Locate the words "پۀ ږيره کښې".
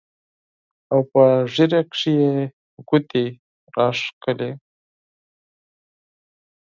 1.11-2.11